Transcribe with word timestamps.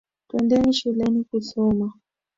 Twendeni 0.27 0.73
shuleni 0.77 1.23
kusoma. 1.29 1.87